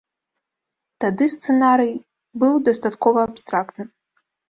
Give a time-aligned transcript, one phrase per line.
[1.05, 1.93] Тады сцэнарый
[2.43, 3.87] быў дастаткова абстрактным.